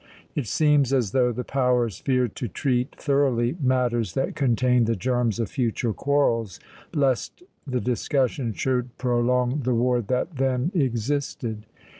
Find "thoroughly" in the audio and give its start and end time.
2.95-3.55